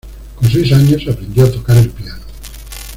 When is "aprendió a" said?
1.07-1.51